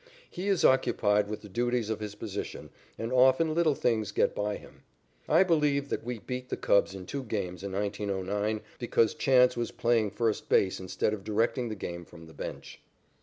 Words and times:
He 0.27 0.47
is 0.47 0.65
occupied 0.65 1.27
with 1.27 1.43
the 1.43 1.47
duties 1.47 1.91
of 1.91 1.99
his 1.99 2.15
position 2.15 2.71
and 2.97 3.13
often 3.13 3.53
little 3.53 3.75
things 3.75 4.11
get 4.11 4.33
by 4.33 4.55
him. 4.57 4.81
I 5.29 5.43
believe 5.43 5.89
that 5.89 6.03
we 6.03 6.17
beat 6.17 6.49
the 6.49 6.57
Cubs 6.57 6.95
in 6.95 7.05
two 7.05 7.21
games 7.23 7.61
in 7.61 7.71
1909 7.71 8.61
because 8.79 9.13
Chance 9.13 9.55
was 9.55 9.69
playing 9.69 10.09
first 10.09 10.49
base 10.49 10.79
instead 10.79 11.13
of 11.13 11.23
directing 11.23 11.69
the 11.69 11.75
game 11.75 12.03
from 12.03 12.25
the 12.25 12.33
bench. 12.33 12.81